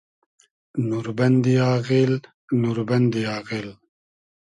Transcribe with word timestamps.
نوربئندی 0.87 1.55
آغیل، 1.75 2.13
نوربئندی 2.61 3.21
آغیل 3.37 3.67